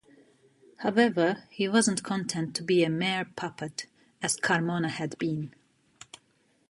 However, 0.77 1.43
he 1.51 1.67
was 1.67 1.87
not 1.87 2.01
content 2.01 2.55
to 2.55 2.63
be 2.63 2.83
a 2.83 2.89
mere 2.89 3.23
puppet, 3.35 3.85
as 4.23 4.35
Carmona 4.35 4.89
had 4.89 5.15
been. 5.19 5.53